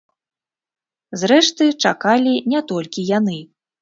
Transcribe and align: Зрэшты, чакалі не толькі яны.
Зрэшты, 1.23 1.67
чакалі 1.85 2.33
не 2.55 2.63
толькі 2.73 3.07
яны. 3.17 3.37